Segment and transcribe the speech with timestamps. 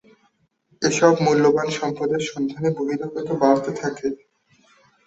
[0.81, 4.07] এসব মূল্যবান সম্পদের সন্ধানে বহিরাগত বাড়তে থাকে।